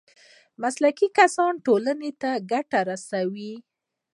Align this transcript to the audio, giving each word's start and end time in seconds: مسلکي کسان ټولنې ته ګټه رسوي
مسلکي 0.61 1.07
کسان 1.17 1.53
ټولنې 1.65 2.11
ته 2.21 2.31
ګټه 2.51 2.79
رسوي 2.89 3.53